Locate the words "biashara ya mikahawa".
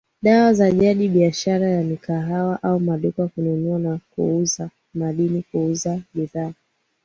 1.09-2.59